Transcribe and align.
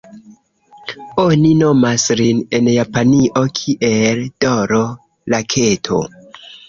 Oni 1.23 1.51
nomas 1.59 2.05
lin 2.21 2.41
en 2.59 2.69
Japanio 2.77 3.45
kiel 3.59 4.25
"D-ro 4.47 4.81
Raketo". 5.35 6.01